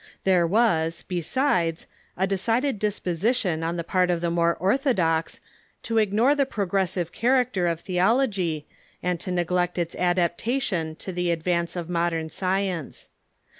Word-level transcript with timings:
There 0.23 0.47
was, 0.47 1.03
besides, 1.07 1.85
a 2.17 2.25
decided 2.25 2.79
disposition 2.79 3.61
on 3.61 3.77
the 3.77 3.83
part 3.83 4.09
of 4.09 4.19
the 4.19 4.31
more 4.31 4.55
orthodox 4.55 5.39
to 5.83 5.99
ignore 5.99 6.33
the 6.33 6.43
progressive 6.47 7.11
character 7.11 7.67
of 7.67 7.81
theology, 7.81 8.65
and 9.03 9.19
to 9.19 9.29
neglect 9.29 9.77
its 9.77 9.93
adaptation 9.93 10.95
to 10.95 11.11
the 11.11 11.29
advance 11.29 11.75
of 11.75 11.87
mod 11.87 12.13
ern 12.13 12.29
science. 12.29 13.09